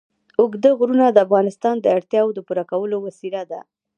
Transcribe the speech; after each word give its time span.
اوږده 0.39 0.69
غرونه 0.77 1.05
د 1.09 1.17
افغانانو 1.25 1.83
د 1.83 1.87
اړتیاوو 1.97 2.35
د 2.35 2.39
پوره 2.47 2.63
کولو 2.71 2.97
وسیله 3.05 3.41
ده. 3.51 3.59